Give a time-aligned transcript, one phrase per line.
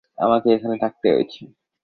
[0.17, 1.41] আমাকে এখানে থাকতে হয়েছে।